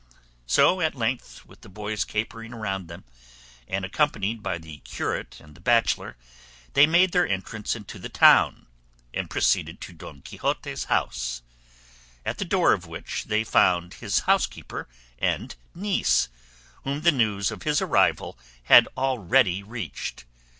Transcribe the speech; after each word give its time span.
So 0.47 0.81
at 0.81 0.95
length, 0.95 1.45
with 1.45 1.61
the 1.61 1.69
boys 1.69 2.05
capering 2.05 2.55
round 2.55 2.87
them, 2.87 3.03
and 3.67 3.85
accompanied 3.85 4.41
by 4.41 4.57
the 4.57 4.79
curate 4.79 5.39
and 5.39 5.53
the 5.53 5.61
bachelor, 5.61 6.17
they 6.73 6.87
made 6.87 7.11
their 7.11 7.27
entrance 7.27 7.75
into 7.75 7.99
the 7.99 8.09
town, 8.09 8.65
and 9.13 9.29
proceeded 9.29 9.79
to 9.81 9.93
Don 9.93 10.23
Quixote's 10.23 10.85
house, 10.85 11.43
at 12.25 12.39
the 12.39 12.45
door 12.45 12.73
of 12.73 12.87
which 12.87 13.25
they 13.25 13.43
found 13.43 13.93
his 13.93 14.21
housekeeper 14.21 14.89
and 15.19 15.55
niece, 15.75 16.29
whom 16.83 17.01
the 17.01 17.11
news 17.11 17.51
of 17.51 17.61
his 17.61 17.79
arrival 17.79 18.39
had 18.63 18.87
already 18.97 19.61
reached. 19.61 20.25